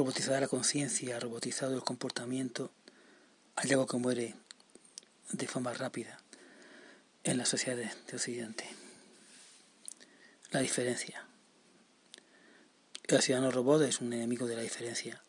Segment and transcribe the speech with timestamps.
[0.00, 2.72] robotizada la conciencia, robotizado el comportamiento,
[3.54, 4.34] hay algo que muere
[5.30, 6.18] de forma rápida
[7.22, 8.64] en las sociedades de Occidente.
[10.52, 11.26] La diferencia.
[13.08, 15.22] El ciudadano robot es un enemigo de la diferencia.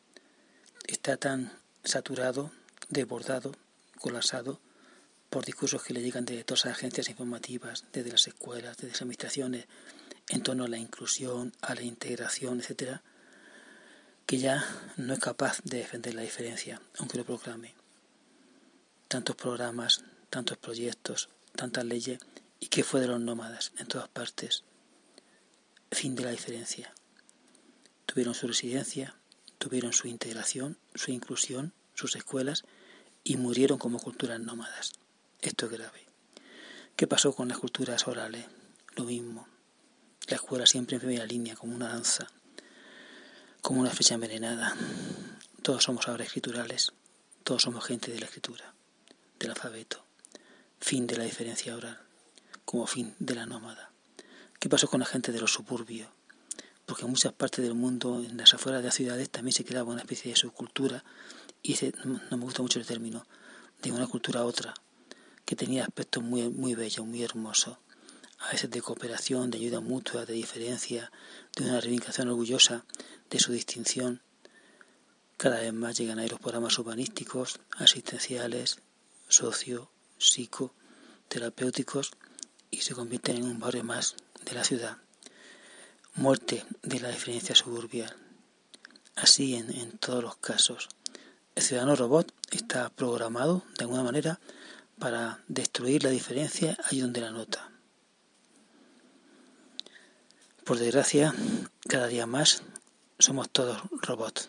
[0.87, 1.51] Está tan
[1.83, 2.53] saturado,
[2.87, 3.53] desbordado,
[3.99, 4.61] colapsado
[5.29, 9.01] por discursos que le llegan de todas las agencias informativas, desde las escuelas, desde las
[9.01, 9.65] administraciones,
[10.29, 13.03] en torno a la inclusión, a la integración, etcétera,
[14.31, 17.75] que ya no es capaz de defender la diferencia, aunque lo proclame.
[19.09, 22.17] Tantos programas, tantos proyectos, tantas leyes,
[22.57, 24.63] y que fue de los nómadas en todas partes.
[25.91, 26.93] Fin de la diferencia.
[28.05, 29.17] Tuvieron su residencia,
[29.57, 32.63] tuvieron su integración, su inclusión, sus escuelas
[33.25, 34.93] y murieron como culturas nómadas.
[35.41, 36.05] Esto es grave.
[36.95, 38.45] ¿Qué pasó con las culturas orales?
[38.95, 39.45] Lo mismo.
[40.29, 42.29] La escuela siempre en primera línea, como una danza,
[43.71, 44.75] como una flecha envenenada.
[45.61, 46.91] Todos somos ahora escriturales,
[47.45, 48.73] todos somos gente de la escritura,
[49.39, 50.03] del alfabeto.
[50.81, 51.97] Fin de la diferencia oral,
[52.65, 53.93] como fin de la nómada.
[54.59, 56.09] ¿Qué pasó con la gente de los suburbios?
[56.85, 59.89] Porque en muchas partes del mundo, en las afueras de las ciudades, también se creaba
[59.89, 61.05] una especie de subcultura,
[61.63, 63.25] y no me gusta mucho el término,
[63.81, 64.73] de una cultura a otra,
[65.45, 67.77] que tenía aspectos muy, muy bellos, muy hermosos,
[68.41, 71.11] a veces de cooperación, de ayuda mutua, de diferencia,
[71.55, 72.85] de una reivindicación orgullosa
[73.29, 74.21] de su distinción.
[75.37, 78.79] Cada vez más llegan ahí los programas urbanísticos, asistenciales,
[79.27, 80.73] socio, psico,
[81.27, 82.11] terapéuticos
[82.69, 84.97] y se convierten en un barrio más de la ciudad.
[86.15, 88.15] Muerte de la diferencia suburbial.
[89.15, 90.89] Así en, en todos los casos.
[91.53, 94.39] El ciudadano robot está programado de alguna manera
[94.99, 97.70] para destruir la diferencia allí donde la nota.
[100.71, 101.35] Por desgracia,
[101.89, 102.63] cada día más
[103.19, 104.47] somos todos robots.